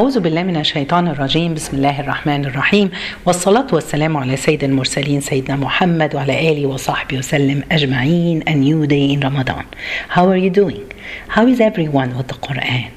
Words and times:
أعوذ 0.00 0.20
بالله 0.20 0.42
من 0.42 0.56
الشيطان 0.56 1.08
الرجيم 1.08 1.54
بسم 1.54 1.76
الله 1.76 2.00
الرحمن 2.00 2.44
الرحيم 2.44 2.90
والصلاة 3.26 3.66
والسلام 3.72 4.16
على 4.16 4.36
سيد 4.36 4.64
المرسلين 4.64 5.20
سيدنا 5.20 5.56
محمد 5.56 6.14
وعلى 6.14 6.52
آله 6.52 6.66
وصحبه 6.66 7.18
وسلم 7.18 7.62
أجمعين 7.72 8.42
a 8.46 8.54
new 8.54 8.86
day 8.86 9.10
in 9.12 9.20
Ramadan 9.20 9.64
How 10.08 10.28
are 10.28 10.36
you 10.36 10.50
doing? 10.50 10.92
How 11.26 11.48
is 11.48 11.58
everyone 11.60 12.16
with 12.16 12.28
the 12.28 12.34
Quran? 12.34 12.90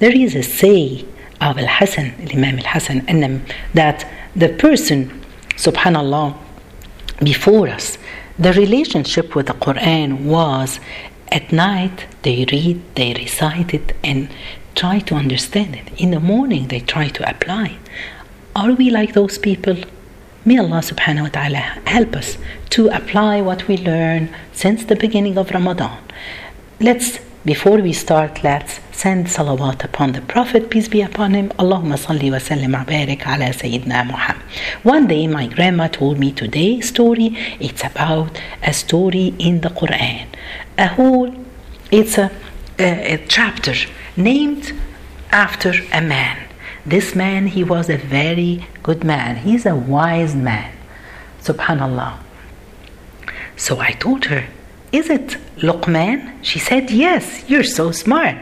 There 0.00 0.14
is 0.14 0.34
a 0.34 0.42
say 0.42 1.06
of 1.40 1.56
Al-Hasan, 1.56 2.12
Imam 2.34 2.58
Al-Hasan 2.58 3.42
that 3.72 4.06
the 4.36 4.50
person 4.50 5.10
subhanallah 5.56 6.36
before 7.24 7.68
us 7.68 7.96
the 8.38 8.52
relationship 8.52 9.34
with 9.34 9.46
the 9.46 9.54
Quran 9.54 10.26
was 10.26 10.78
at 11.32 11.52
night 11.52 12.06
they 12.20 12.44
read, 12.52 12.82
they 12.96 13.14
recite 13.14 13.72
it 13.72 13.96
and 14.04 14.28
try 14.74 15.00
to 15.00 15.14
understand 15.14 15.76
it. 15.76 15.88
In 16.00 16.10
the 16.10 16.20
morning, 16.20 16.68
they 16.68 16.80
try 16.80 17.08
to 17.08 17.28
apply. 17.28 17.78
Are 18.54 18.72
we 18.72 18.90
like 18.90 19.14
those 19.14 19.38
people? 19.38 19.76
May 20.44 20.58
Allah 20.58 20.80
subhanahu 20.80 21.22
wa 21.22 21.28
ta'ala 21.28 21.62
help 21.86 22.16
us 22.16 22.38
to 22.70 22.88
apply 22.88 23.40
what 23.42 23.68
we 23.68 23.76
learn 23.76 24.34
since 24.52 24.84
the 24.84 24.96
beginning 24.96 25.36
of 25.36 25.50
Ramadan. 25.50 25.98
Let's, 26.80 27.18
before 27.44 27.78
we 27.78 27.92
start, 27.92 28.42
let's 28.42 28.80
send 28.92 29.26
salawat 29.26 29.84
upon 29.84 30.12
the 30.12 30.20
Prophet, 30.22 30.70
peace 30.70 30.88
be 30.88 31.02
upon 31.02 31.34
him. 31.34 31.50
Allahumma 31.50 31.98
salli 31.98 32.30
wa 32.30 32.38
sallim 32.38 32.72
wa 32.72 32.84
barik 32.84 33.26
ala 33.26 33.52
Sayyidina 33.52 34.06
Muhammad. 34.06 34.42
One 34.82 35.06
day, 35.06 35.26
my 35.26 35.46
grandma 35.46 35.88
told 35.88 36.18
me 36.18 36.32
today's 36.32 36.88
story. 36.88 37.36
It's 37.60 37.84
about 37.84 38.40
a 38.62 38.72
story 38.72 39.34
in 39.38 39.60
the 39.60 39.68
Quran. 39.68 40.26
A 40.78 40.88
whole, 40.88 41.34
it's 41.90 42.16
a, 42.16 42.30
a, 42.78 43.14
a 43.14 43.26
chapter 43.28 43.74
named 44.18 44.74
after 45.30 45.72
a 45.92 46.02
man. 46.02 46.36
This 46.84 47.14
man, 47.14 47.46
he 47.46 47.62
was 47.64 47.88
a 47.88 47.96
very 47.96 48.66
good 48.82 49.04
man. 49.04 49.36
He's 49.36 49.64
a 49.64 49.76
wise 49.76 50.34
man. 50.34 50.72
Subhanallah. 51.42 52.18
So 53.56 53.78
I 53.78 53.92
told 53.92 54.26
her, 54.26 54.46
Is 54.92 55.10
it 55.10 55.36
Luqman? 55.58 56.32
She 56.42 56.58
said, 56.58 56.90
Yes, 56.90 57.44
you're 57.48 57.64
so 57.64 57.92
smart. 57.92 58.36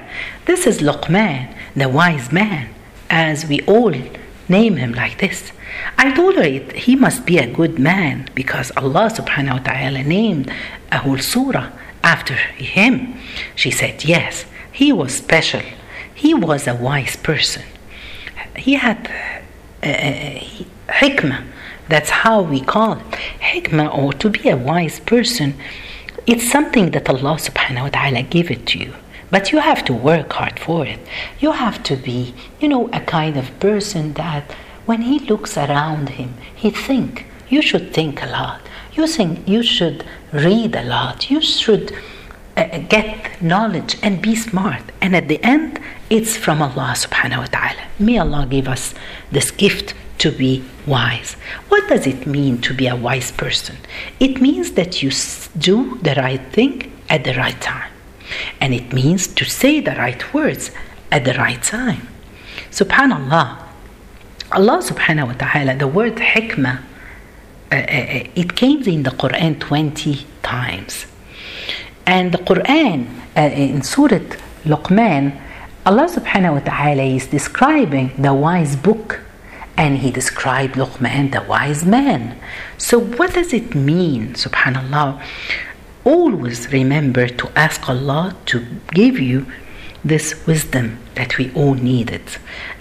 This 0.46 0.66
is 0.66 0.78
Luqman, 0.78 1.54
the 1.74 1.88
wise 1.88 2.32
man, 2.32 2.72
as 3.10 3.46
we 3.46 3.60
all 3.62 3.92
name 4.48 4.76
him 4.76 4.92
like 4.92 5.18
this. 5.18 5.52
I 5.98 6.14
told 6.14 6.36
her 6.36 6.42
it, 6.42 6.72
he 6.72 6.94
must 6.96 7.26
be 7.26 7.38
a 7.38 7.52
good 7.52 7.78
man 7.78 8.28
because 8.34 8.70
Allah 8.76 9.10
subhanahu 9.12 9.58
wa 9.58 9.64
ta'ala 9.64 10.02
named 10.04 10.52
a 10.92 10.98
whole 10.98 11.18
surah 11.18 11.70
after 12.02 12.34
him. 12.34 13.18
She 13.56 13.70
said, 13.70 14.04
Yes, 14.04 14.46
he 14.76 14.92
was 14.92 15.14
special. 15.14 15.62
He 16.14 16.34
was 16.34 16.66
a 16.66 16.74
wise 16.74 17.16
person. 17.16 17.62
He 18.54 18.74
had 18.74 19.10
uh, 19.82 20.38
hikmah. 21.00 21.42
That's 21.88 22.10
how 22.10 22.42
we 22.42 22.60
call 22.60 22.98
it. 22.98 23.10
Hikmah, 23.40 23.96
or 23.96 24.12
to 24.12 24.28
be 24.28 24.50
a 24.50 24.56
wise 24.56 25.00
person, 25.00 25.54
it's 26.26 26.46
something 26.50 26.90
that 26.90 27.08
Allah 27.08 27.36
subhanahu 27.48 27.84
wa 27.84 27.88
ta'ala 27.88 28.22
gave 28.24 28.50
it 28.50 28.66
to 28.66 28.78
you. 28.78 28.92
But 29.30 29.50
you 29.50 29.60
have 29.60 29.82
to 29.86 29.94
work 29.94 30.30
hard 30.34 30.58
for 30.58 30.84
it. 30.84 31.00
You 31.40 31.52
have 31.52 31.82
to 31.84 31.96
be, 31.96 32.34
you 32.60 32.68
know, 32.68 32.90
a 32.92 33.00
kind 33.00 33.38
of 33.38 33.58
person 33.58 34.12
that 34.14 34.44
when 34.84 35.00
he 35.02 35.20
looks 35.20 35.56
around 35.56 36.10
him, 36.20 36.34
he 36.54 36.68
think. 36.70 37.24
You 37.48 37.62
should 37.62 37.94
think 37.94 38.22
a 38.22 38.26
lot. 38.26 38.60
You 38.92 39.06
think 39.06 39.48
you 39.48 39.62
should 39.62 40.04
read 40.34 40.76
a 40.76 40.84
lot. 40.84 41.30
You 41.30 41.40
should 41.40 41.92
uh, 41.92 41.96
get 42.88 43.40
knowledge 43.42 43.96
and 44.02 44.20
be 44.20 44.34
smart. 44.34 44.82
And 45.00 45.14
at 45.14 45.28
the 45.28 45.42
end, 45.42 45.80
it's 46.10 46.36
from 46.36 46.62
Allah 46.62 46.94
subhanahu 46.96 47.38
wa 47.38 47.46
ta'ala. 47.46 47.82
May 47.98 48.18
Allah 48.18 48.46
give 48.48 48.68
us 48.68 48.94
this 49.30 49.50
gift 49.50 49.94
to 50.18 50.30
be 50.30 50.64
wise. 50.86 51.34
What 51.68 51.88
does 51.88 52.06
it 52.06 52.26
mean 52.26 52.60
to 52.62 52.74
be 52.74 52.86
a 52.86 52.96
wise 52.96 53.32
person? 53.32 53.76
It 54.20 54.40
means 54.40 54.72
that 54.72 55.02
you 55.02 55.10
do 55.58 55.98
the 55.98 56.14
right 56.16 56.40
thing 56.52 56.92
at 57.08 57.24
the 57.24 57.34
right 57.34 57.60
time. 57.60 57.90
And 58.60 58.74
it 58.74 58.92
means 58.92 59.26
to 59.28 59.44
say 59.44 59.80
the 59.80 59.92
right 59.92 60.22
words 60.34 60.70
at 61.12 61.24
the 61.24 61.34
right 61.34 61.62
time. 61.62 62.08
Subhanallah. 62.70 63.62
Allah 64.52 64.78
subhanahu 64.78 65.26
wa 65.26 65.32
ta'ala, 65.34 65.76
the 65.76 65.88
word 65.88 66.16
hikmah, 66.16 66.80
uh, 67.72 67.74
uh, 67.74 68.28
it 68.34 68.54
came 68.54 68.82
in 68.82 69.02
the 69.02 69.10
Quran 69.10 69.58
20 69.58 70.24
times. 70.42 71.06
And 72.06 72.32
the 72.32 72.38
Quran 72.38 73.08
uh, 73.36 73.40
in 73.40 73.82
Surah 73.82 74.20
Luqman, 74.64 75.40
Allah 75.84 76.06
subhanahu 76.06 76.54
wa 76.54 76.60
ta'ala 76.60 77.02
is 77.02 77.26
describing 77.26 78.10
the 78.16 78.32
wise 78.32 78.76
book 78.76 79.20
and 79.76 79.98
he 79.98 80.10
described 80.10 80.74
Luqman 80.76 81.32
the 81.32 81.42
wise 81.42 81.84
man. 81.84 82.38
So 82.78 82.98
what 82.98 83.34
does 83.34 83.52
it 83.52 83.74
mean, 83.74 84.34
subhanallah? 84.34 85.22
Always 86.04 86.72
remember 86.72 87.28
to 87.28 87.50
ask 87.56 87.88
Allah 87.88 88.34
to 88.46 88.64
give 88.94 89.18
you 89.18 89.46
this 90.04 90.46
wisdom 90.46 90.98
that 91.16 91.36
we 91.36 91.52
all 91.54 91.74
needed. 91.74 92.22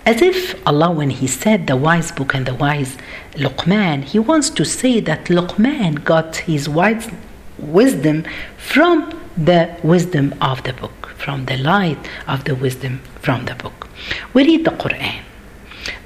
As 0.05 0.21
if 0.21 0.55
Allah, 0.67 0.91
when 0.91 1.09
He 1.09 1.27
said 1.27 1.65
the 1.65 1.75
wise 1.75 2.11
book 2.11 2.35
and 2.35 2.45
the 2.45 2.53
wise 2.53 2.97
Luqman, 3.33 4.03
He 4.03 4.19
wants 4.19 4.49
to 4.51 4.63
say 4.63 4.99
that 5.01 5.25
Luqman 5.25 6.03
got 6.03 6.35
his 6.35 6.69
wise 6.69 7.09
wisdom 7.57 8.25
from 8.57 9.11
the 9.37 9.75
wisdom 9.83 10.33
of 10.41 10.63
the 10.63 10.73
book, 10.73 11.13
from 11.17 11.45
the 11.45 11.57
light 11.57 11.97
of 12.27 12.45
the 12.45 12.55
wisdom 12.55 13.01
from 13.21 13.45
the 13.45 13.55
book. 13.55 13.87
We 14.33 14.43
read 14.45 14.65
the 14.65 14.71
Quran. 14.71 15.21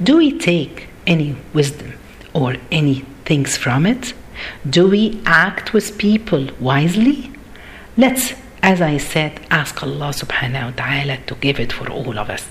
Do 0.02 0.18
we 0.18 0.38
take 0.38 0.88
any 1.06 1.36
wisdom 1.54 1.94
or 2.34 2.56
any 2.72 3.06
things 3.26 3.58
from 3.58 3.86
it? 3.86 4.14
Do 4.70 4.88
we 4.88 5.22
act 5.26 5.74
with 5.74 5.98
people 5.98 6.50
wisely? 6.60 7.32
Let's, 7.98 8.34
as 8.64 8.82
I 8.82 8.98
said, 8.98 9.42
ask 9.52 9.84
Allah 9.84 10.12
subhanahu 10.12 10.66
wa 10.66 10.72
ta'ala 10.84 11.18
to 11.28 11.36
give 11.36 11.60
it 11.60 11.74
for 11.74 11.90
all 11.90 12.18
of 12.18 12.30
us. 12.30 12.46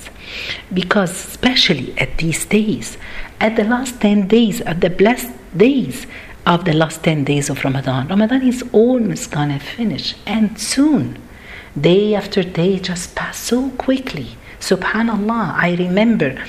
Because, 0.73 1.11
especially 1.11 1.95
at 1.99 2.19
these 2.19 2.45
days, 2.45 2.99
at 3.41 3.57
the 3.57 3.65
last 3.65 4.01
10 4.01 4.29
days, 4.29 4.61
at 4.63 4.81
the 4.81 4.91
blessed 4.91 5.33
days, 5.57 6.07
of 6.49 6.65
the 6.65 6.73
last 6.73 7.05
10 7.05 7.25
days 7.25 7.51
of 7.51 7.63
Ramadan. 7.63 8.09
Ramadan 8.09 8.43
is 8.43 8.65
almost 8.73 9.31
gonna 9.31 9.61
finish, 9.61 10.15
and 10.27 10.59
soon, 10.59 11.19
day 11.79 12.15
after 12.15 12.43
day, 12.43 12.79
just 12.79 13.15
pass 13.15 13.39
so 13.39 13.69
quickly. 13.77 14.29
Subhanallah, 14.59 15.55
I 15.55 15.77
remember 15.79 16.43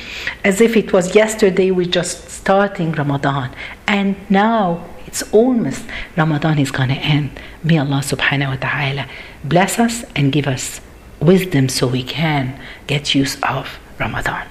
as 0.43 0.61
if 0.61 0.77
it 0.77 0.93
was 0.93 1.13
yesterday 1.13 1.69
we 1.69 1.85
just 1.85 2.29
starting 2.29 2.93
Ramadan, 2.93 3.51
and 3.87 4.15
now 4.29 4.85
it's 5.05 5.21
almost 5.33 5.83
Ramadan 6.15 6.59
is 6.59 6.71
gonna 6.71 6.93
end. 6.93 7.31
May 7.61 7.77
Allah 7.77 8.01
subhanahu 8.01 8.51
wa 8.51 8.55
ta'ala 8.55 9.05
bless 9.43 9.79
us 9.79 10.05
and 10.15 10.31
give 10.31 10.47
us 10.47 10.79
wisdom 11.19 11.67
so 11.67 11.87
we 11.87 12.03
can 12.03 12.57
get 12.87 13.13
use 13.13 13.35
of 13.43 13.77
Ramadan. 13.99 14.47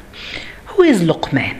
Who 0.66 0.82
is 0.82 1.00
Luqman? 1.00 1.56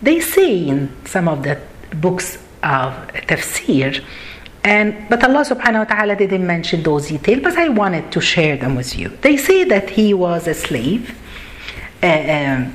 They 0.00 0.20
say 0.20 0.68
in 0.68 0.94
some 1.04 1.26
of 1.26 1.42
the 1.42 1.58
books 1.90 2.38
of 2.66 2.92
tafsir. 3.28 4.04
And 4.64 5.08
but 5.08 5.22
Allah 5.22 5.44
subhanahu 5.44 5.86
wa 5.86 5.94
ta'ala 5.94 6.16
didn't 6.16 6.46
mention 6.46 6.82
those 6.82 7.08
details, 7.08 7.40
but 7.42 7.56
I 7.56 7.68
wanted 7.68 8.10
to 8.10 8.20
share 8.20 8.56
them 8.56 8.74
with 8.74 8.98
you. 8.98 9.08
They 9.20 9.36
say 9.36 9.62
that 9.64 9.90
he 9.90 10.12
was 10.12 10.48
a 10.48 10.54
slave 10.54 11.16
uh, 12.02 12.06
um, 12.06 12.74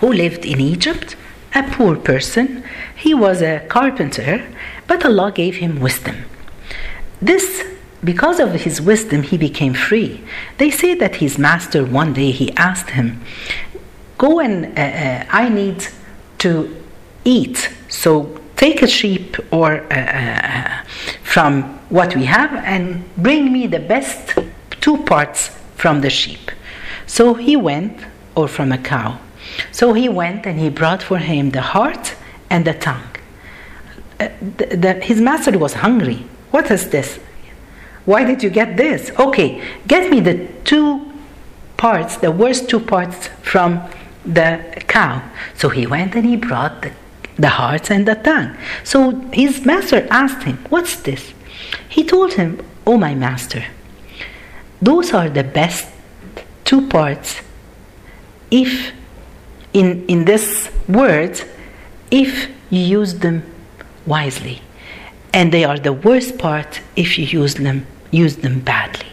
who 0.00 0.12
lived 0.12 0.44
in 0.44 0.60
Egypt, 0.60 1.16
a 1.54 1.62
poor 1.62 1.96
person. 1.96 2.62
He 2.94 3.14
was 3.14 3.40
a 3.40 3.60
carpenter, 3.68 4.46
but 4.86 5.04
Allah 5.04 5.32
gave 5.32 5.56
him 5.56 5.80
wisdom. 5.80 6.16
This 7.22 7.64
because 8.02 8.40
of 8.40 8.52
his 8.52 8.80
wisdom, 8.80 9.22
he 9.22 9.36
became 9.36 9.74
free. 9.74 10.22
They 10.56 10.70
say 10.70 10.94
that 10.94 11.16
his 11.16 11.38
master 11.38 11.84
one 11.84 12.12
day 12.12 12.30
he 12.30 12.52
asked 12.56 12.90
him, 12.90 13.22
"Go 14.18 14.40
and 14.40 14.66
uh, 14.66 14.82
uh, 14.82 15.24
I 15.30 15.48
need 15.48 15.88
to 16.38 16.50
eat, 17.24 17.70
so 17.88 18.39
take 18.60 18.82
a 18.82 18.86
sheep 18.86 19.36
or 19.50 19.68
uh, 19.90 19.96
uh, 19.96 20.84
from 21.22 21.62
what 21.88 22.14
we 22.14 22.24
have 22.26 22.52
and 22.74 23.02
bring 23.16 23.50
me 23.50 23.66
the 23.66 23.80
best 23.80 24.38
two 24.82 24.98
parts 25.04 25.48
from 25.76 26.02
the 26.02 26.10
sheep. 26.10 26.50
So 27.06 27.32
he 27.32 27.56
went, 27.56 27.96
or 28.34 28.46
from 28.48 28.70
a 28.70 28.78
cow. 28.78 29.18
So 29.72 29.94
he 29.94 30.08
went 30.08 30.46
and 30.46 30.60
he 30.60 30.68
brought 30.68 31.02
for 31.02 31.18
him 31.18 31.50
the 31.50 31.62
heart 31.62 32.14
and 32.50 32.64
the 32.64 32.74
tongue. 32.74 33.10
Uh, 34.20 34.28
the, 34.58 34.66
the, 34.76 34.92
his 34.94 35.20
master 35.20 35.58
was 35.58 35.72
hungry. 35.72 36.26
What 36.50 36.70
is 36.70 36.90
this? 36.90 37.18
Why 38.04 38.24
did 38.24 38.42
you 38.42 38.50
get 38.50 38.76
this? 38.76 39.10
Okay, 39.18 39.62
get 39.86 40.10
me 40.10 40.20
the 40.20 40.46
two 40.64 41.10
parts, 41.78 42.16
the 42.16 42.30
worst 42.30 42.68
two 42.68 42.80
parts 42.80 43.28
from 43.40 43.80
the 44.24 44.82
cow. 44.86 45.22
So 45.54 45.70
he 45.70 45.86
went 45.86 46.14
and 46.14 46.26
he 46.26 46.36
brought 46.36 46.82
the 46.82 46.92
the 47.40 47.48
heart 47.48 47.90
and 47.90 48.06
the 48.06 48.14
tongue. 48.14 48.56
So 48.84 49.12
his 49.32 49.64
master 49.64 50.06
asked 50.10 50.42
him, 50.44 50.58
What's 50.68 50.96
this? 50.96 51.32
He 51.88 52.04
told 52.04 52.34
him, 52.34 52.60
Oh, 52.86 52.96
my 52.96 53.14
master, 53.14 53.64
those 54.80 55.12
are 55.12 55.28
the 55.28 55.44
best 55.44 55.88
two 56.64 56.88
parts 56.88 57.40
if 58.50 58.92
in, 59.72 60.04
in 60.06 60.24
this 60.24 60.70
words 60.88 61.44
if 62.10 62.48
you 62.70 62.80
use 62.80 63.18
them 63.18 63.42
wisely. 64.06 64.62
And 65.32 65.52
they 65.52 65.64
are 65.64 65.78
the 65.78 65.92
worst 65.92 66.38
part 66.38 66.80
if 66.96 67.18
you 67.18 67.24
use 67.24 67.54
them, 67.54 67.86
use 68.10 68.36
them 68.36 68.60
badly. 68.60 69.06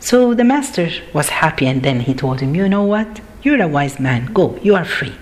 So 0.00 0.34
the 0.34 0.44
master 0.44 0.90
was 1.12 1.28
happy 1.28 1.66
and 1.66 1.82
then 1.82 2.00
he 2.00 2.14
told 2.14 2.40
him, 2.40 2.54
You 2.54 2.68
know 2.68 2.82
what? 2.82 3.20
You're 3.42 3.62
a 3.62 3.68
wise 3.68 4.00
man. 4.00 4.32
Go, 4.32 4.58
you 4.62 4.74
are 4.74 4.84
free. 4.84 5.14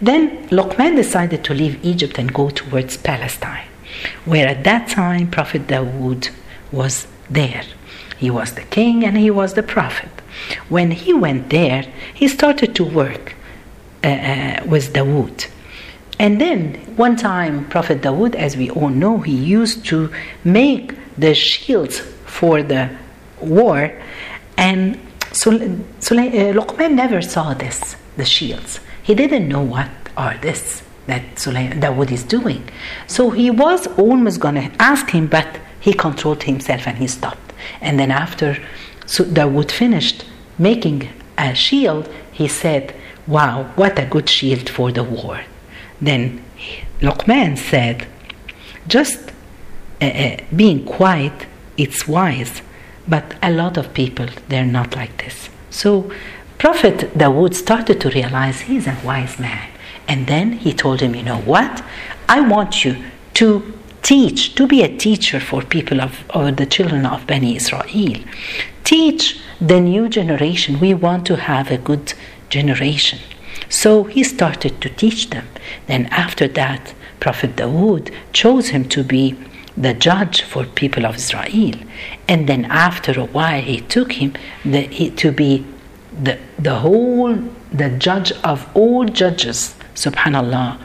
Then 0.00 0.48
Luqman 0.48 0.96
decided 0.96 1.44
to 1.44 1.54
leave 1.54 1.84
Egypt 1.84 2.18
and 2.18 2.32
go 2.32 2.50
towards 2.50 2.96
Palestine, 2.96 3.66
where 4.24 4.48
at 4.48 4.64
that 4.64 4.88
time 4.88 5.30
Prophet 5.30 5.66
Dawood 5.66 6.30
was 6.72 7.06
there. 7.28 7.64
He 8.18 8.30
was 8.30 8.52
the 8.52 8.62
king 8.62 9.04
and 9.04 9.16
he 9.16 9.30
was 9.30 9.54
the 9.54 9.62
prophet. 9.62 10.10
When 10.68 10.90
he 10.90 11.12
went 11.12 11.50
there, 11.50 11.84
he 12.12 12.28
started 12.28 12.74
to 12.76 12.84
work 12.84 13.34
uh, 14.04 14.08
uh, 14.08 14.62
with 14.66 14.92
Dawood. 14.92 15.48
And 16.18 16.38
then 16.38 16.74
one 16.96 17.16
time, 17.16 17.66
Prophet 17.70 18.02
Dawood, 18.02 18.34
as 18.34 18.56
we 18.56 18.68
all 18.70 18.90
know, 18.90 19.20
he 19.20 19.34
used 19.34 19.86
to 19.86 20.12
make 20.44 20.94
the 21.16 21.34
shields 21.34 22.00
for 22.26 22.62
the 22.62 22.90
war. 23.40 23.98
And 24.58 25.00
so, 25.32 25.50
so 25.98 26.14
uh, 26.16 26.52
Luqman 26.52 26.92
never 26.92 27.22
saw 27.22 27.54
this, 27.54 27.96
the 28.18 28.26
shields. 28.26 28.80
He 29.02 29.14
didn't 29.14 29.48
know 29.48 29.62
what 29.62 29.90
are 30.16 30.36
this 30.38 30.82
that 31.06 31.38
Sulaiman, 31.38 31.80
Dawood 31.80 32.12
is 32.12 32.22
doing. 32.22 32.68
So 33.06 33.30
he 33.30 33.50
was 33.50 33.86
almost 33.98 34.38
going 34.40 34.54
to 34.54 34.70
ask 34.78 35.10
him, 35.10 35.26
but 35.26 35.58
he 35.80 35.92
controlled 35.92 36.44
himself 36.44 36.86
and 36.86 36.98
he 36.98 37.06
stopped. 37.06 37.52
And 37.80 37.98
then 37.98 38.10
after 38.10 38.56
so 39.06 39.24
Dawood 39.24 39.70
finished 39.72 40.24
making 40.58 41.08
a 41.36 41.54
shield, 41.54 42.08
he 42.30 42.46
said, 42.46 42.94
Wow, 43.26 43.72
what 43.74 43.98
a 43.98 44.06
good 44.06 44.28
shield 44.28 44.68
for 44.68 44.92
the 44.92 45.02
war. 45.02 45.40
Then 46.00 46.44
Luqman 47.00 47.58
said, 47.58 48.06
Just 48.86 49.32
uh, 50.00 50.04
uh, 50.04 50.36
being 50.54 50.84
quiet, 50.84 51.46
it's 51.76 52.06
wise, 52.06 52.62
but 53.08 53.34
a 53.42 53.50
lot 53.50 53.76
of 53.76 53.92
people, 53.94 54.28
they're 54.48 54.64
not 54.64 54.94
like 54.94 55.24
this. 55.24 55.48
So 55.70 56.12
Prophet 56.60 57.16
Dawood 57.16 57.54
started 57.54 58.02
to 58.02 58.10
realize 58.10 58.60
he's 58.60 58.86
a 58.86 58.94
wise 59.02 59.38
man. 59.38 59.66
And 60.06 60.26
then 60.26 60.52
he 60.52 60.74
told 60.74 61.00
him, 61.00 61.14
You 61.14 61.22
know 61.22 61.38
what? 61.38 61.82
I 62.28 62.42
want 62.42 62.84
you 62.84 63.02
to 63.40 63.72
teach, 64.02 64.54
to 64.56 64.66
be 64.66 64.82
a 64.82 64.94
teacher 64.94 65.40
for 65.40 65.62
people 65.62 66.02
of, 66.02 66.22
or 66.34 66.52
the 66.52 66.66
children 66.66 67.06
of 67.06 67.26
Bani 67.26 67.56
Israel. 67.56 68.20
Teach 68.84 69.40
the 69.58 69.80
new 69.80 70.10
generation. 70.10 70.78
We 70.78 70.92
want 70.92 71.26
to 71.28 71.36
have 71.36 71.70
a 71.70 71.78
good 71.78 72.12
generation. 72.50 73.20
So 73.70 74.04
he 74.04 74.22
started 74.22 74.82
to 74.82 74.90
teach 74.90 75.30
them. 75.30 75.48
Then 75.86 76.08
after 76.10 76.46
that, 76.48 76.92
Prophet 77.20 77.56
Dawood 77.56 78.12
chose 78.34 78.68
him 78.68 78.86
to 78.90 79.02
be 79.02 79.34
the 79.78 79.94
judge 79.94 80.42
for 80.42 80.66
people 80.66 81.06
of 81.06 81.14
Israel. 81.14 81.78
And 82.28 82.46
then 82.46 82.66
after 82.66 83.18
a 83.18 83.24
while, 83.24 83.62
he 83.62 83.80
took 83.80 84.12
him 84.12 84.34
the, 84.62 84.82
he, 84.82 85.10
to 85.12 85.32
be 85.32 85.64
the, 86.22 86.38
the 86.58 86.76
whole, 86.76 87.34
the 87.72 87.90
judge 87.90 88.32
of 88.44 88.68
all 88.74 89.04
judges, 89.04 89.74
subhanallah, 89.94 90.78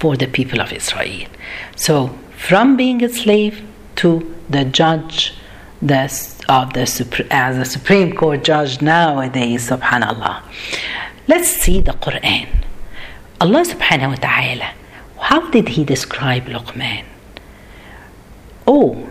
for 0.00 0.16
the 0.16 0.26
people 0.26 0.60
of 0.60 0.72
Israel. 0.72 1.28
So 1.76 2.08
from 2.36 2.76
being 2.76 3.02
a 3.02 3.08
slave 3.08 3.66
to 3.96 4.34
the 4.48 4.64
judge 4.64 5.34
the, 5.82 6.04
of 6.48 6.72
the 6.72 7.26
as 7.30 7.56
a 7.56 7.64
Supreme 7.64 8.14
Court 8.14 8.44
judge 8.44 8.80
nowadays, 8.80 9.68
subhanallah. 9.70 10.42
Let's 11.26 11.48
see 11.48 11.80
the 11.80 11.92
Quran. 11.92 12.48
Allah 13.40 13.64
subhanahu 13.64 14.08
wa 14.08 14.14
ta'ala, 14.16 14.72
how 15.18 15.50
did 15.50 15.68
he 15.70 15.84
describe 15.84 16.46
Luqman? 16.46 17.04
Oh, 18.66 19.08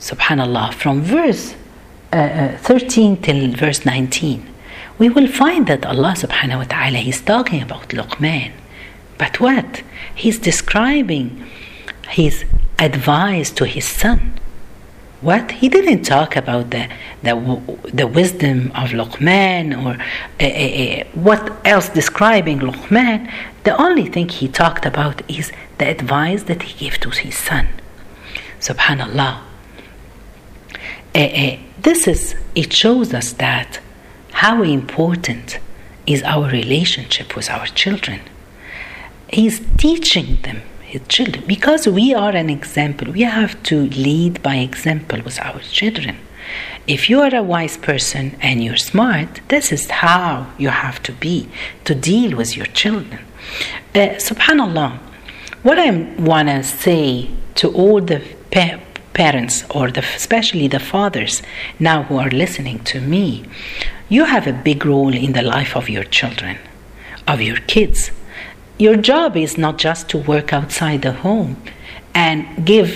subhanallah, 0.00 0.74
from 0.74 1.02
verse 1.02 1.54
uh, 2.12 2.56
13 2.58 3.22
till 3.22 3.52
verse 3.52 3.84
19, 3.84 4.46
we 4.98 5.08
will 5.08 5.28
find 5.28 5.66
that 5.68 5.86
Allah 5.86 6.14
subhanahu 6.16 6.58
wa 6.58 6.64
ta'ala 6.64 6.98
is 6.98 7.20
talking 7.20 7.62
about 7.62 7.88
Luqman. 7.90 8.52
But 9.16 9.40
what? 9.40 9.82
He's 10.14 10.38
describing 10.38 11.44
his 12.08 12.44
advice 12.78 13.50
to 13.52 13.64
his 13.64 13.84
son. 13.84 14.34
What? 15.20 15.50
He 15.50 15.68
didn't 15.68 16.02
talk 16.02 16.36
about 16.36 16.70
the, 16.70 16.88
the, 17.22 17.34
the 17.92 18.06
wisdom 18.06 18.72
of 18.74 18.90
Luqman 18.90 19.74
or 19.84 20.00
uh, 20.40 20.44
uh, 20.44 21.04
what 21.14 21.52
else 21.64 21.88
describing 21.88 22.60
Luqman. 22.60 23.30
The 23.64 23.76
only 23.80 24.06
thing 24.06 24.28
he 24.28 24.48
talked 24.48 24.86
about 24.86 25.28
is 25.28 25.52
the 25.78 25.88
advice 25.88 26.44
that 26.44 26.62
he 26.62 26.84
gave 26.84 26.98
to 27.00 27.10
his 27.10 27.36
son. 27.36 27.68
Subhanallah. 28.60 29.40
Uh, 31.14 31.56
this 31.80 32.06
is, 32.06 32.36
it 32.54 32.72
shows 32.72 33.12
us 33.12 33.32
that 33.34 33.80
how 34.42 34.62
important 34.62 35.58
is 36.06 36.22
our 36.22 36.48
relationship 36.50 37.34
with 37.34 37.50
our 37.50 37.66
children. 37.66 38.20
He's 39.28 39.60
teaching 39.76 40.38
them 40.42 40.62
his 40.80 41.02
children 41.08 41.42
because 41.46 41.88
we 41.88 42.14
are 42.14 42.30
an 42.30 42.48
example. 42.48 43.10
We 43.10 43.22
have 43.22 43.60
to 43.64 43.76
lead 44.06 44.40
by 44.40 44.56
example 44.56 45.20
with 45.22 45.40
our 45.40 45.58
children. 45.78 46.18
If 46.86 47.10
you 47.10 47.20
are 47.20 47.34
a 47.34 47.42
wise 47.42 47.76
person 47.76 48.36
and 48.40 48.62
you're 48.62 48.84
smart, 48.92 49.40
this 49.48 49.72
is 49.72 49.90
how 49.90 50.46
you 50.56 50.68
have 50.68 51.02
to 51.02 51.12
be 51.12 51.48
to 51.86 51.96
deal 51.96 52.36
with 52.36 52.56
your 52.56 52.66
children. 52.66 53.22
Uh, 53.92 53.98
Subhanallah, 54.28 55.00
what 55.64 55.80
I 55.80 55.90
want 56.30 56.46
to 56.48 56.62
say 56.62 57.28
to 57.56 57.72
all 57.72 58.00
the 58.00 58.22
pa- 58.52 58.78
parents 59.18 59.64
or 59.76 59.90
the, 59.90 60.04
especially 60.22 60.68
the 60.68 60.78
fathers 60.78 61.42
now 61.90 62.04
who 62.04 62.16
are 62.16 62.30
listening 62.30 62.78
to 62.84 63.00
me, 63.00 63.44
you 64.08 64.24
have 64.24 64.46
a 64.46 64.52
big 64.68 64.86
role 64.86 65.14
in 65.26 65.32
the 65.32 65.42
life 65.42 65.76
of 65.76 65.90
your 65.90 66.04
children, 66.04 66.56
of 67.26 67.40
your 67.40 67.60
kids. 67.74 68.12
Your 68.78 68.96
job 68.96 69.36
is 69.36 69.58
not 69.58 69.76
just 69.76 70.08
to 70.10 70.18
work 70.18 70.52
outside 70.52 71.02
the 71.02 71.12
home 71.26 71.60
and 72.14 72.64
give 72.64 72.90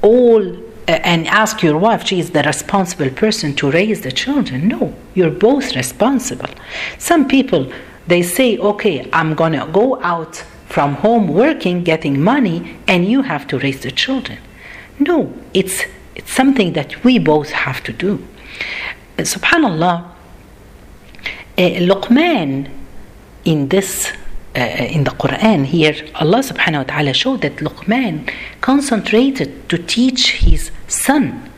all 0.00 0.42
uh, 0.88 0.92
and 1.12 1.26
ask 1.28 1.62
your 1.62 1.76
wife, 1.76 2.02
she 2.06 2.18
is 2.18 2.30
the 2.30 2.42
responsible 2.44 3.10
person 3.10 3.54
to 3.60 3.70
raise 3.70 4.00
the 4.00 4.10
children. 4.10 4.68
No, 4.68 4.94
you're 5.14 5.38
both 5.50 5.76
responsible. 5.76 6.52
Some 6.96 7.28
people, 7.28 7.70
they 8.06 8.22
say, 8.22 8.56
okay, 8.56 9.06
I'm 9.12 9.36
to 9.36 9.68
go 9.70 10.00
out 10.02 10.36
from 10.74 10.94
home 10.94 11.28
working, 11.28 11.84
getting 11.84 12.18
money, 12.18 12.78
and 12.86 13.04
you 13.12 13.20
have 13.20 13.46
to 13.48 13.58
raise 13.58 13.80
the 13.82 13.90
children. 13.90 14.38
No, 14.98 15.32
it's, 15.54 15.82
it's 16.14 16.32
something 16.32 16.72
that 16.72 17.04
we 17.04 17.18
both 17.18 17.50
have 17.50 17.82
to 17.84 17.92
do. 17.92 18.26
Uh, 19.18 19.22
Subhanallah, 19.22 20.04
uh, 20.04 21.60
Luqman 21.60 22.70
in 23.44 23.68
this 23.68 24.12
uh, 24.56 24.60
in 24.60 25.04
the 25.04 25.10
Quran 25.10 25.64
here, 25.66 25.94
Allah 26.16 26.38
subhanahu 26.38 26.78
wa 26.78 26.82
ta'ala 26.82 27.12
showed 27.12 27.42
that 27.42 27.56
Luqman 27.56 28.28
concentrated 28.60 29.68
to 29.68 29.78
teach 29.78 30.32
his 30.32 30.70
son. 30.88 31.48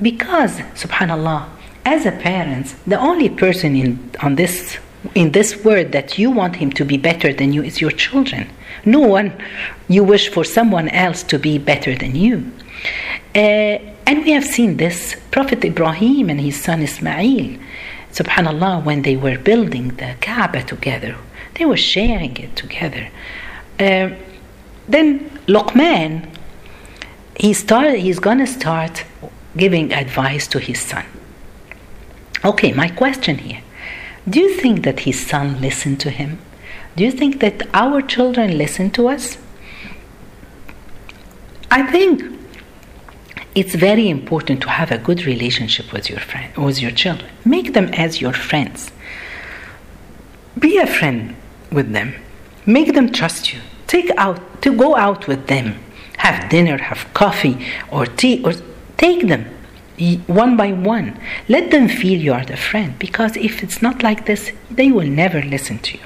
Because, 0.00 0.58
subhanallah, 0.74 1.48
as 1.84 2.06
a 2.06 2.12
parent, 2.12 2.74
the 2.86 2.98
only 2.98 3.28
person 3.28 3.74
in, 3.74 4.10
on 4.22 4.36
this, 4.36 4.78
in 5.14 5.32
this 5.32 5.64
world 5.64 5.92
that 5.92 6.18
you 6.18 6.30
want 6.30 6.56
him 6.56 6.70
to 6.72 6.84
be 6.84 6.96
better 6.96 7.32
than 7.32 7.52
you 7.52 7.62
is 7.62 7.80
your 7.80 7.90
children. 7.90 8.48
No 8.84 9.00
one 9.00 9.32
you 9.88 10.02
wish 10.04 10.28
for 10.28 10.44
someone 10.44 10.88
else 10.88 11.22
to 11.24 11.38
be 11.38 11.58
better 11.58 11.94
than 11.94 12.14
you. 12.14 12.50
Uh, 13.34 13.78
and 14.06 14.24
we 14.24 14.30
have 14.32 14.44
seen 14.44 14.76
this. 14.76 15.16
Prophet 15.30 15.64
Ibrahim 15.64 16.30
and 16.30 16.40
his 16.40 16.62
son 16.62 16.82
Ismail, 16.82 17.58
subhanallah, 18.12 18.84
when 18.84 19.02
they 19.02 19.16
were 19.16 19.38
building 19.38 19.88
the 19.96 20.14
Kaaba 20.20 20.62
together, 20.62 21.16
they 21.54 21.64
were 21.64 21.76
sharing 21.76 22.36
it 22.36 22.54
together. 22.56 23.08
Uh, 23.78 24.10
then 24.88 25.30
Luqman, 25.46 26.28
he 27.36 27.52
started, 27.52 27.98
he's 27.98 28.20
to 28.20 28.46
start 28.46 29.04
giving 29.56 29.92
advice 29.92 30.46
to 30.48 30.58
his 30.58 30.80
son. 30.80 31.04
Okay, 32.44 32.72
my 32.72 32.88
question 32.88 33.38
here 33.38 33.63
do 34.28 34.40
you 34.40 34.54
think 34.54 34.84
that 34.84 35.00
his 35.00 35.24
son 35.26 35.60
listened 35.60 36.00
to 36.00 36.10
him? 36.10 36.38
Do 36.96 37.04
you 37.04 37.10
think 37.10 37.40
that 37.40 37.68
our 37.74 38.00
children 38.00 38.56
listen 38.56 38.90
to 38.92 39.08
us? 39.08 39.36
I 41.70 41.82
think 41.90 42.22
it's 43.54 43.74
very 43.74 44.08
important 44.08 44.62
to 44.62 44.70
have 44.70 44.90
a 44.90 44.98
good 44.98 45.26
relationship 45.26 45.92
with 45.92 46.08
your 46.08 46.20
friend 46.20 46.56
with 46.56 46.80
your 46.80 46.90
children. 46.90 47.30
Make 47.44 47.72
them 47.74 47.88
as 47.94 48.20
your 48.20 48.32
friends. 48.32 48.90
Be 50.58 50.78
a 50.78 50.86
friend 50.86 51.34
with 51.70 51.92
them. 51.92 52.14
Make 52.64 52.94
them 52.94 53.12
trust 53.12 53.52
you. 53.52 53.60
Take 53.86 54.10
out 54.16 54.62
to 54.62 54.74
go 54.74 54.96
out 54.96 55.26
with 55.26 55.48
them. 55.48 55.78
Have 56.18 56.48
dinner, 56.48 56.78
have 56.78 57.12
coffee 57.12 57.66
or 57.90 58.06
tea 58.06 58.42
or 58.44 58.52
take 58.96 59.28
them 59.28 59.44
one 60.26 60.56
by 60.56 60.72
one. 60.72 61.18
Let 61.48 61.70
them 61.70 61.88
feel 61.88 62.20
you 62.20 62.32
are 62.32 62.44
the 62.44 62.56
friend 62.56 62.98
because 62.98 63.36
if 63.36 63.62
it's 63.62 63.80
not 63.80 64.02
like 64.02 64.26
this, 64.26 64.52
they 64.70 64.90
will 64.90 65.06
never 65.06 65.42
listen 65.42 65.78
to 65.78 65.98
you. 65.98 66.04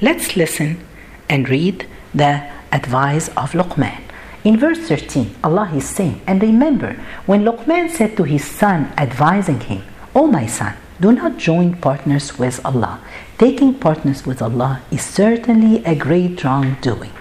Let's 0.00 0.36
listen 0.36 0.84
and 1.28 1.48
read 1.48 1.86
the 2.14 2.50
advice 2.72 3.28
of 3.28 3.52
Luqman. 3.52 4.00
In 4.44 4.58
verse 4.58 4.78
13, 4.78 5.36
Allah 5.44 5.70
is 5.72 5.88
saying, 5.88 6.20
And 6.26 6.42
remember, 6.42 6.94
when 7.26 7.44
Luqman 7.44 7.90
said 7.90 8.16
to 8.16 8.24
his 8.24 8.44
son, 8.44 8.92
advising 8.98 9.60
him, 9.60 9.82
O 10.16 10.26
my 10.26 10.46
son, 10.46 10.74
do 11.00 11.12
not 11.12 11.36
join 11.36 11.76
partners 11.76 12.38
with 12.38 12.64
Allah. 12.64 13.00
Taking 13.38 13.74
partners 13.74 14.26
with 14.26 14.42
Allah 14.42 14.82
is 14.90 15.02
certainly 15.02 15.84
a 15.84 15.94
great 15.94 16.42
wrongdoing. 16.42 17.12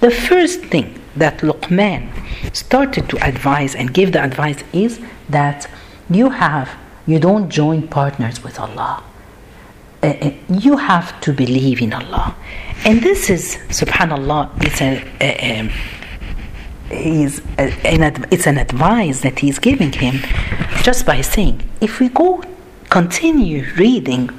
The 0.00 0.10
first 0.10 0.60
thing 0.60 1.00
that 1.16 1.38
Luqman 1.38 2.10
started 2.54 3.08
to 3.08 3.26
advise 3.26 3.74
and 3.74 3.92
give 3.92 4.12
the 4.12 4.22
advice 4.22 4.62
is 4.72 5.00
that 5.28 5.68
you 6.10 6.30
have 6.30 6.76
you 7.06 7.18
don't 7.18 7.48
join 7.48 7.88
partners 7.88 8.44
with 8.44 8.60
Allah. 8.60 9.02
Uh, 10.02 10.06
uh 10.06 10.30
you 10.48 10.76
have 10.76 11.20
to 11.22 11.32
believe 11.32 11.80
in 11.80 11.92
Allah, 11.92 12.34
and 12.84 13.02
this 13.02 13.30
is 13.30 13.56
Subhanallah. 13.68 14.50
It's 14.62 14.80
a, 14.80 15.02
a, 15.20 15.30
a 15.50 15.70
he's 16.90 17.40
a, 17.58 17.72
an, 17.86 18.26
it's 18.30 18.46
an 18.46 18.58
advice 18.58 19.20
that 19.20 19.38
he's 19.40 19.58
giving 19.58 19.92
him 19.92 20.20
just 20.82 21.04
by 21.04 21.20
saying 21.20 21.68
if 21.80 22.00
we 22.00 22.08
go 22.08 22.42
continue 22.88 23.64
reading 23.74 24.30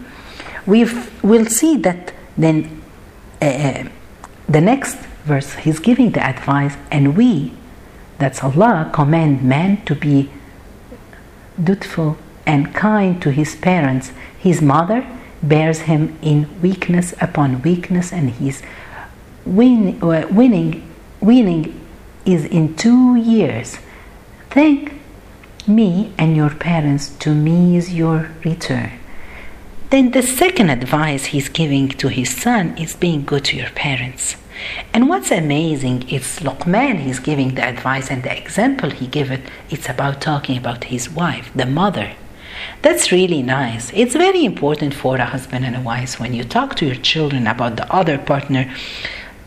we 0.65 0.86
will 1.22 1.46
see 1.46 1.77
that 1.77 2.13
then 2.38 2.81
uh, 3.41 3.46
uh, 3.46 3.84
the 4.48 4.62
next 4.62 4.96
verse 5.25 5.53
he's 5.55 5.79
giving 5.79 6.12
the 6.12 6.25
advice 6.25 6.75
and 6.89 7.15
we 7.15 7.51
that's 8.17 8.43
Allah 8.43 8.89
command 8.93 9.43
man 9.43 9.84
to 9.86 9.93
be 9.96 10.29
dutiful 11.63 12.18
and 12.46 12.74
kind 12.74 13.22
to 13.22 13.32
his 13.32 13.56
parents 13.56 14.12
his 14.38 14.62
mother 14.62 15.06
bears 15.42 15.82
him 15.82 16.18
in 16.22 16.62
weakness 16.62 17.13
upon 17.22 17.62
weakness 17.62 18.12
and 18.12 18.30
he's 18.32 18.62
win, 19.46 20.01
uh, 20.01 20.28
winning 20.30 20.89
winning 21.22 21.80
is 22.25 22.46
in 22.46 22.75
two 22.75 23.16
years. 23.16 23.78
Thank 24.50 24.94
me 25.68 26.13
and 26.18 26.36
your 26.36 26.50
parents, 26.50 27.10
to 27.20 27.34
me 27.34 27.78
is 27.78 27.94
your 27.94 28.32
return. 28.44 28.92
Then 29.89 30.12
the 30.12 30.22
second 30.22 30.70
advice 30.70 31.25
he's 31.25 31.50
giving 31.50 31.89
to 31.89 32.08
his 32.08 32.36
son 32.36 32.78
is 32.78 32.96
being 32.96 33.25
good 33.25 33.46
to 33.46 33.58
your 33.58 33.70
parents. 33.72 34.36
And 34.94 35.10
what's 35.10 35.32
amazing 35.32 36.10
is 36.10 36.39
Luqman 36.39 37.00
he's 37.00 37.20
giving 37.20 37.56
the 37.56 37.66
advice 37.66 38.10
and 38.10 38.24
the 38.24 38.36
example 38.36 38.89
he 38.89 39.08
gave 39.08 39.32
it, 39.32 39.42
it's 39.70 39.89
about 39.89 40.22
talking 40.22 40.58
about 40.58 40.86
his 40.86 41.10
wife, 41.10 41.51
the 41.56 41.66
mother. 41.66 42.13
That's 42.82 43.12
really 43.12 43.42
nice. 43.42 43.92
It's 43.94 44.16
very 44.16 44.44
important 44.44 44.94
for 44.94 45.18
a 45.18 45.25
husband 45.25 45.66
and 45.66 45.75
a 45.75 45.82
wife 45.82 46.20
when 46.20 46.34
you 46.34 46.44
talk 46.44 46.75
to 46.75 46.86
your 46.86 46.96
children 46.96 47.48
about 47.48 47.75
the 47.78 47.92
other 47.94 48.18
partner 48.18 48.74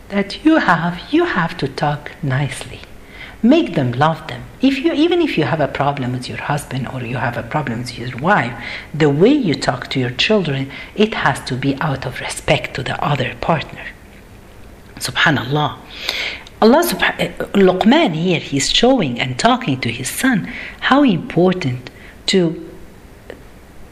that 0.08 0.44
you 0.44 0.58
have, 0.58 1.00
you 1.10 1.24
have 1.24 1.56
to 1.58 1.68
talk 1.68 2.12
nicely. 2.22 2.80
Make 3.42 3.74
them 3.74 3.92
love 3.92 4.28
them. 4.28 4.44
If 4.60 4.78
you 4.78 4.92
even 4.92 5.20
if 5.20 5.36
you 5.36 5.44
have 5.44 5.60
a 5.60 5.66
problem 5.66 6.12
with 6.12 6.28
your 6.28 6.38
husband 6.38 6.86
or 6.88 7.02
you 7.02 7.16
have 7.16 7.36
a 7.36 7.42
problem 7.42 7.78
with 7.80 7.98
your 7.98 8.16
wife, 8.18 8.54
the 8.94 9.10
way 9.10 9.32
you 9.32 9.54
talk 9.54 9.88
to 9.88 9.98
your 9.98 10.10
children, 10.10 10.70
it 10.94 11.14
has 11.14 11.40
to 11.46 11.56
be 11.56 11.74
out 11.80 12.06
of 12.06 12.20
respect 12.20 12.74
to 12.74 12.82
the 12.82 13.02
other 13.02 13.34
partner. 13.40 13.86
Subhanallah. 15.06 15.70
Allah 16.62 16.82
subha- 16.90 17.36
Luqman 17.68 18.14
here 18.14 18.38
he's 18.38 18.70
showing 18.70 19.18
and 19.20 19.38
talking 19.38 19.80
to 19.80 19.90
his 19.90 20.08
son 20.08 20.38
how 20.88 21.02
important 21.02 21.90
to 22.26 22.40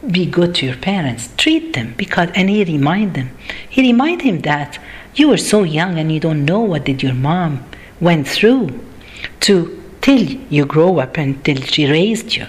be 0.08 0.24
good 0.24 0.54
to 0.56 0.66
your 0.66 0.76
parents 0.76 1.22
treat 1.36 1.72
them 1.74 1.94
because 1.96 2.30
and 2.34 2.48
he 2.48 2.64
remind 2.64 3.14
them 3.14 3.28
he 3.68 3.82
remind 3.82 4.22
him 4.22 4.40
that 4.42 4.78
you 5.14 5.28
were 5.28 5.42
so 5.52 5.62
young 5.64 5.98
and 5.98 6.12
you 6.12 6.20
don't 6.20 6.44
know 6.44 6.60
what 6.60 6.84
did 6.84 7.02
your 7.02 7.14
mom 7.14 7.52
went 8.00 8.26
through 8.26 8.80
to 9.40 9.80
till 10.00 10.22
you 10.48 10.64
grow 10.64 10.98
up 10.98 11.16
until 11.16 11.60
she 11.62 11.90
raised 11.90 12.34
you. 12.36 12.46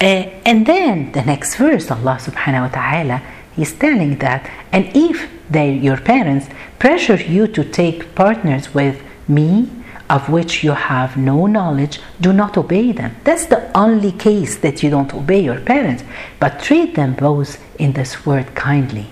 Uh, 0.00 0.28
and 0.44 0.66
then 0.66 1.12
the 1.12 1.22
next 1.22 1.56
verse, 1.56 1.90
Allah 1.90 2.18
subhanahu 2.20 2.62
wa 2.62 2.68
ta'ala 2.68 3.22
is 3.56 3.72
telling 3.72 4.18
that, 4.18 4.50
and 4.72 4.90
if 4.94 5.30
they, 5.52 5.72
your 5.74 5.96
parents 5.96 6.46
pressure 6.78 7.16
you 7.16 7.46
to 7.48 7.64
take 7.64 8.14
partners 8.14 8.74
with 8.74 9.02
me, 9.28 9.68
of 10.08 10.28
which 10.28 10.62
you 10.64 10.72
have 10.72 11.16
no 11.16 11.46
knowledge, 11.46 12.00
do 12.20 12.32
not 12.32 12.56
obey 12.56 12.92
them. 12.92 13.16
That's 13.24 13.46
the 13.46 13.70
only 13.76 14.12
case 14.12 14.56
that 14.58 14.82
you 14.82 14.90
don't 14.90 15.14
obey 15.14 15.40
your 15.44 15.60
parents, 15.60 16.04
but 16.38 16.60
treat 16.60 16.94
them 16.94 17.14
both 17.14 17.62
in 17.78 17.92
this 17.92 18.26
word 18.26 18.54
kindly 18.54 19.06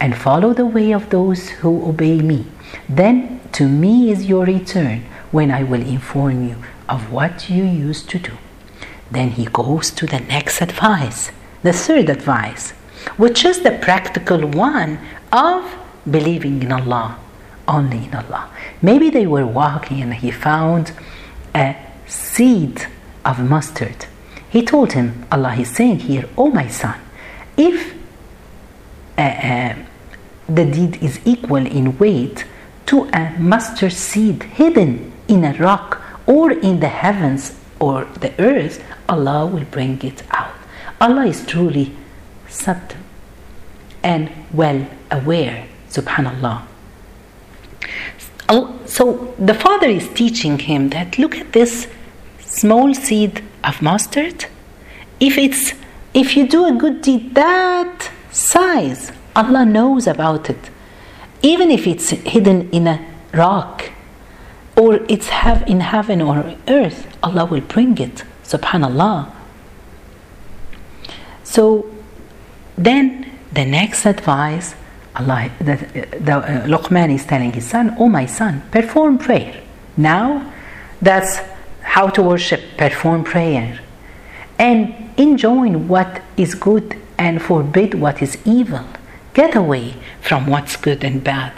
and 0.00 0.16
follow 0.16 0.52
the 0.52 0.66
way 0.66 0.92
of 0.92 1.10
those 1.10 1.48
who 1.48 1.86
obey 1.88 2.20
me. 2.20 2.46
Then 2.88 3.40
to 3.52 3.68
me 3.68 4.10
is 4.10 4.26
your 4.26 4.44
return 4.44 5.04
when 5.30 5.50
I 5.50 5.62
will 5.62 5.82
inform 5.82 6.48
you 6.48 6.56
of 6.88 7.12
what 7.12 7.48
you 7.48 7.64
used 7.64 8.10
to 8.10 8.18
do. 8.18 8.32
Then 9.10 9.30
he 9.30 9.46
goes 9.46 9.90
to 9.92 10.06
the 10.06 10.20
next 10.20 10.60
advice, 10.60 11.30
the 11.62 11.72
third 11.72 12.10
advice, 12.10 12.72
which 13.16 13.44
is 13.44 13.60
the 13.60 13.78
practical 13.78 14.46
one 14.46 14.98
of 15.32 15.78
believing 16.10 16.62
in 16.62 16.72
Allah, 16.72 17.18
only 17.68 18.04
in 18.06 18.14
Allah. 18.14 18.50
Maybe 18.80 19.10
they 19.10 19.26
were 19.26 19.46
walking 19.46 20.00
and 20.00 20.14
he 20.14 20.30
found 20.30 20.92
a 21.54 21.76
seed 22.06 22.86
of 23.24 23.38
mustard. 23.38 24.06
He 24.50 24.64
told 24.64 24.92
him, 24.92 25.26
Allah 25.30 25.54
is 25.54 25.68
saying 25.68 26.00
here, 26.00 26.28
Oh 26.36 26.50
my 26.50 26.68
son, 26.68 26.98
if 27.56 27.94
uh, 29.16 29.22
uh, 29.22 29.74
the 30.48 30.64
deed 30.64 31.02
is 31.02 31.20
equal 31.24 31.66
in 31.66 31.96
weight 31.98 32.44
to 32.86 33.04
a 33.12 33.34
mustard 33.38 33.92
seed 33.92 34.42
hidden 34.42 35.12
in 35.28 35.44
a 35.44 35.54
rock 35.54 36.02
or 36.26 36.50
in 36.50 36.80
the 36.80 36.88
heavens 36.88 37.58
or 37.80 38.04
the 38.20 38.32
earth, 38.40 38.84
Allah 39.08 39.46
will 39.46 39.64
bring 39.64 40.00
it 40.02 40.22
out. 40.30 40.54
Allah 41.00 41.26
is 41.26 41.44
truly 41.46 41.94
subtle 42.48 42.98
and 44.02 44.30
well 44.52 44.86
aware, 45.10 45.66
subhanallah. 45.92 46.66
So 48.86 49.34
the 49.38 49.54
father 49.54 49.88
is 49.88 50.06
teaching 50.10 50.58
him 50.58 50.90
that 50.90 51.18
look 51.18 51.34
at 51.36 51.52
this 51.54 51.88
small 52.40 52.92
seed 52.92 53.42
of 53.64 53.80
mustard. 53.80 54.44
If 55.18 55.38
it's 55.38 55.72
if 56.12 56.36
you 56.36 56.46
do 56.46 56.66
a 56.66 56.72
good 56.72 57.00
deed 57.00 57.34
that 57.34 58.10
size, 58.30 59.12
Allah 59.34 59.64
knows 59.64 60.06
about 60.06 60.50
it. 60.50 60.68
Even 61.40 61.70
if 61.70 61.86
it's 61.86 62.10
hidden 62.10 62.68
in 62.70 62.86
a 62.86 63.00
rock 63.32 63.90
or 64.76 64.96
it's 65.08 65.28
have 65.28 65.66
in 65.66 65.80
heaven 65.80 66.20
or 66.20 66.54
earth, 66.68 67.16
Allah 67.22 67.46
will 67.46 67.62
bring 67.62 67.96
it. 67.96 68.24
Subhanallah. 68.44 69.30
So 71.44 71.90
then 72.76 73.32
the 73.50 73.64
next 73.64 74.04
advice, 74.04 74.74
Allah, 75.14 75.50
the, 75.58 75.76
the 76.20 76.36
uh, 76.36 76.66
Luqman 76.66 77.14
is 77.14 77.24
telling 77.26 77.52
his 77.52 77.66
son, 77.66 77.94
"Oh 77.98 78.08
my 78.08 78.26
son, 78.26 78.62
perform 78.70 79.18
prayer." 79.18 79.60
Now, 79.96 80.52
that's 81.02 81.40
how 81.82 82.08
to 82.08 82.22
worship. 82.22 82.60
Perform 82.78 83.24
prayer, 83.24 83.80
and 84.58 84.94
enjoin 85.16 85.88
what 85.88 86.22
is 86.36 86.54
good 86.54 86.96
and 87.18 87.42
forbid 87.42 87.94
what 87.94 88.22
is 88.22 88.38
evil. 88.44 88.84
Get 89.34 89.54
away 89.54 89.94
from 90.20 90.46
what's 90.46 90.76
good 90.76 91.04
and 91.04 91.22
bad. 91.22 91.52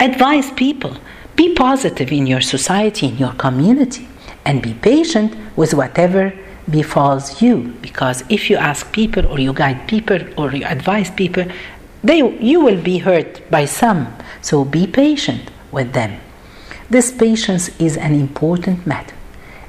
Advise 0.00 0.50
people. 0.50 0.96
Be 1.36 1.54
positive 1.54 2.10
in 2.12 2.26
your 2.26 2.40
society, 2.40 3.08
in 3.08 3.18
your 3.18 3.32
community, 3.32 4.08
and 4.44 4.62
be 4.62 4.72
patient 4.72 5.36
with 5.54 5.74
whatever 5.74 6.32
befalls 6.70 7.42
you. 7.42 7.74
Because 7.82 8.24
if 8.28 8.48
you 8.50 8.56
ask 8.56 8.90
people, 8.92 9.26
or 9.26 9.38
you 9.38 9.52
guide 9.52 9.86
people, 9.86 10.18
or 10.38 10.52
you 10.52 10.64
advise 10.64 11.10
people, 11.10 11.44
they, 12.06 12.38
you 12.38 12.60
will 12.60 12.80
be 12.80 12.98
hurt 12.98 13.42
by 13.50 13.64
some. 13.64 14.14
So 14.40 14.64
be 14.64 14.86
patient 14.86 15.50
with 15.72 15.92
them. 15.92 16.20
This 16.88 17.10
patience 17.10 17.68
is 17.80 17.96
an 17.96 18.14
important 18.14 18.86
matter. 18.86 19.14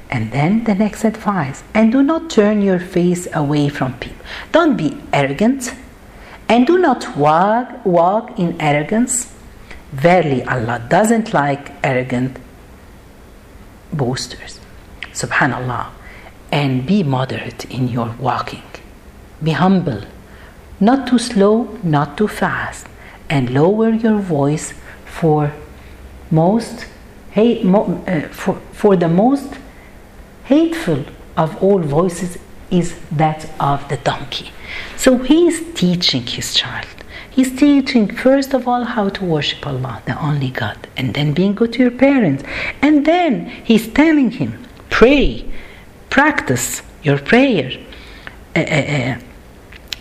And 0.08 0.30
then 0.30 0.64
the 0.64 0.74
next 0.74 1.04
advice 1.04 1.64
and 1.74 1.90
do 1.90 2.02
not 2.02 2.30
turn 2.30 2.62
your 2.62 2.78
face 2.78 3.26
away 3.34 3.68
from 3.68 3.98
people. 3.98 4.24
Don't 4.52 4.76
be 4.76 4.96
arrogant 5.12 5.74
and 6.48 6.66
do 6.66 6.78
not 6.78 7.16
walk, 7.16 7.84
walk 7.84 8.38
in 8.38 8.58
arrogance. 8.60 9.34
Verily, 9.92 10.44
Allah 10.44 10.86
doesn't 10.88 11.34
like 11.34 11.72
arrogant 11.84 12.38
boasters. 13.92 14.60
Subhanallah. 15.12 15.88
And 16.52 16.86
be 16.86 17.02
moderate 17.02 17.64
in 17.66 17.88
your 17.88 18.14
walking. 18.18 18.62
Be 19.42 19.50
humble, 19.50 20.02
not 20.80 21.06
too 21.08 21.18
slow, 21.18 21.78
not 21.82 22.16
too 22.16 22.28
fast, 22.28 22.86
and 23.28 23.50
lower 23.50 23.90
your 23.90 24.18
voice 24.18 24.74
for 25.04 25.52
most 26.30 26.86
hate, 27.30 27.64
uh, 27.64 28.28
for, 28.28 28.54
for 28.72 28.96
the 28.96 29.08
most 29.08 29.54
hateful 30.44 31.04
of 31.36 31.62
all 31.62 31.78
voices 31.78 32.38
is 32.70 32.98
that 33.10 33.50
of 33.60 33.88
the 33.88 33.96
donkey. 33.98 34.52
So 34.96 35.18
he 35.18 35.48
is 35.48 35.64
teaching 35.74 36.26
his 36.26 36.54
child. 36.54 36.86
He's 37.38 37.56
teaching, 37.56 38.12
first 38.12 38.52
of 38.52 38.66
all, 38.66 38.82
how 38.82 39.10
to 39.10 39.24
worship 39.24 39.64
Allah, 39.64 40.02
the 40.06 40.20
only 40.20 40.50
God, 40.50 40.88
and 40.96 41.14
then 41.14 41.32
being 41.34 41.54
good 41.54 41.72
to 41.74 41.78
your 41.78 41.92
parents. 41.92 42.42
And 42.82 43.06
then 43.06 43.46
He's 43.62 43.86
telling 43.86 44.32
him, 44.32 44.66
pray, 44.90 45.44
practice 46.10 46.82
your 47.04 47.18
prayer. 47.18 47.70
Uh, 48.56 48.58
uh, 48.58 48.62
uh, 48.62 49.18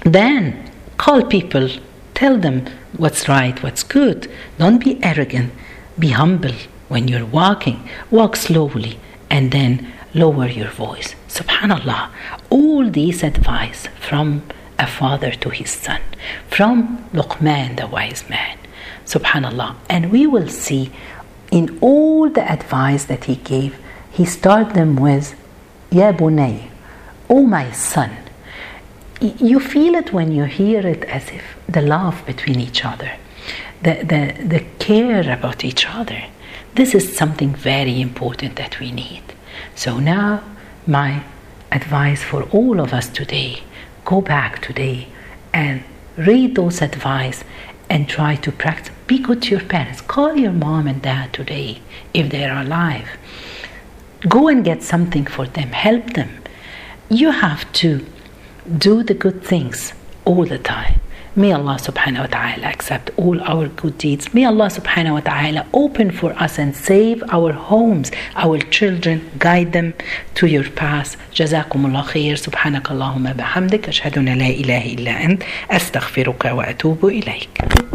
then 0.03 0.66
call 0.97 1.23
people, 1.23 1.69
tell 2.13 2.37
them 2.37 2.65
what's 2.97 3.27
right, 3.27 3.61
what's 3.63 3.83
good. 3.83 4.29
Don't 4.57 4.83
be 4.83 5.01
arrogant, 5.03 5.53
be 5.97 6.09
humble 6.09 6.55
when 6.87 7.07
you're 7.07 7.25
walking. 7.25 7.87
Walk 8.11 8.35
slowly 8.35 8.99
and 9.29 9.51
then 9.51 9.91
lower 10.13 10.47
your 10.47 10.69
voice. 10.69 11.15
Subhanallah. 11.27 12.09
All 12.49 12.89
these 12.89 13.23
advice 13.23 13.87
from 13.99 14.43
a 14.79 14.87
father 14.87 15.31
to 15.31 15.49
his 15.49 15.71
son, 15.71 16.01
from 16.49 17.07
Luqman, 17.13 17.77
the 17.77 17.87
wise 17.87 18.29
man. 18.29 18.57
Subhanallah. 19.05 19.75
And 19.89 20.11
we 20.11 20.27
will 20.27 20.47
see 20.47 20.91
in 21.51 21.77
all 21.81 22.29
the 22.29 22.49
advice 22.51 23.05
that 23.05 23.25
he 23.25 23.35
gave, 23.35 23.79
he 24.11 24.25
started 24.25 24.75
them 24.75 24.95
with, 24.95 25.35
Ya 25.91 26.11
bunay, 26.11 26.69
O 27.29 27.43
my 27.43 27.71
son. 27.71 28.11
You 29.19 29.59
feel 29.59 29.95
it 29.95 30.13
when 30.13 30.31
you 30.31 30.43
hear 30.43 30.85
it 30.85 31.03
as 31.05 31.29
if 31.29 31.43
the 31.67 31.81
love 31.81 32.23
between 32.25 32.59
each 32.59 32.85
other, 32.85 33.11
the, 33.81 33.95
the, 34.03 34.43
the 34.43 34.65
care 34.77 35.31
about 35.31 35.63
each 35.63 35.87
other. 35.87 36.25
This 36.75 36.93
is 36.93 37.17
something 37.17 37.55
very 37.55 37.99
important 37.99 38.57
that 38.57 38.79
we 38.79 38.91
need. 38.91 39.23
So 39.73 39.99
now, 39.99 40.43
my 40.85 41.23
advice 41.71 42.23
for 42.23 42.43
all 42.43 42.79
of 42.79 42.93
us 42.93 43.09
today 43.09 43.63
go 44.05 44.21
back 44.21 44.61
today 44.61 45.07
and 45.53 45.83
read 46.15 46.55
those 46.55 46.81
advice 46.81 47.43
and 47.89 48.07
try 48.07 48.35
to 48.35 48.51
practice. 48.51 48.93
Be 49.05 49.19
good 49.19 49.41
to 49.43 49.49
your 49.55 49.65
parents. 49.65 50.01
Call 50.01 50.35
your 50.35 50.53
mom 50.53 50.87
and 50.87 51.01
dad 51.01 51.33
today 51.33 51.81
if 52.13 52.29
they're 52.29 52.57
alive. 52.57 53.09
Go 54.27 54.47
and 54.47 54.63
get 54.63 54.81
something 54.83 55.25
for 55.25 55.45
them. 55.45 55.69
Help 55.69 56.13
them. 56.13 56.29
You 57.09 57.31
have 57.31 57.71
to 57.73 58.05
do 58.78 59.02
the 59.02 59.14
good 59.14 59.42
things 59.42 59.92
all 60.24 60.44
the 60.44 60.58
time. 60.58 61.00
May 61.34 61.50
Allah 61.52 61.78
subhanahu 61.80 62.20
wa 62.20 62.26
ta'ala 62.26 62.66
accept 62.66 63.10
all 63.16 63.40
our 63.40 63.66
good 63.68 63.96
deeds. 63.96 64.34
May 64.34 64.44
Allah 64.44 64.66
subhanahu 64.66 65.14
wa 65.14 65.20
ta'ala 65.20 65.66
open 65.72 66.10
for 66.10 66.32
us 66.34 66.58
and 66.58 66.76
save 66.76 67.22
our 67.30 67.52
homes, 67.52 68.12
our 68.36 68.58
children, 68.58 69.30
guide 69.38 69.72
them 69.72 69.94
to 70.34 70.46
your 70.46 70.68
path. 70.68 71.16
جزاكم 71.34 71.86
الله 71.86 72.02
خير 72.02 72.36
سبحانك 72.36 72.90
اللهم 72.90 73.32
بحمدك 73.32 73.88
أشهد 73.88 74.18
أن 74.18 74.24
لا 74.38 74.48
إله 74.48 74.94
إلا 74.94 75.24
أنت 75.24 75.42
أستغفرك 75.70 76.44
وأتوب 76.44 77.06
إليك 77.06 77.82